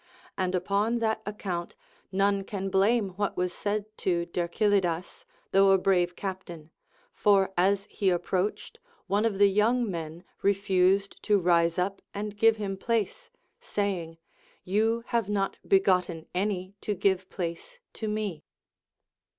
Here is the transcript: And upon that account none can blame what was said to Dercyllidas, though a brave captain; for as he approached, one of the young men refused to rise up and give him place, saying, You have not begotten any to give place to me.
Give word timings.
And 0.35 0.55
upon 0.55 0.97
that 0.97 1.21
account 1.27 1.75
none 2.11 2.43
can 2.43 2.69
blame 2.71 3.09
what 3.17 3.37
was 3.37 3.53
said 3.53 3.85
to 3.99 4.25
Dercyllidas, 4.25 5.25
though 5.51 5.69
a 5.69 5.77
brave 5.77 6.15
captain; 6.15 6.71
for 7.13 7.53
as 7.55 7.85
he 7.87 8.09
approached, 8.09 8.79
one 9.05 9.25
of 9.25 9.37
the 9.37 9.45
young 9.45 9.87
men 9.91 10.23
refused 10.41 11.21
to 11.21 11.37
rise 11.37 11.77
up 11.77 12.01
and 12.15 12.35
give 12.35 12.57
him 12.57 12.77
place, 12.77 13.29
saying, 13.59 14.17
You 14.63 15.03
have 15.09 15.29
not 15.29 15.59
begotten 15.67 16.25
any 16.33 16.73
to 16.81 16.95
give 16.95 17.29
place 17.29 17.79
to 17.93 18.07
me. 18.07 18.43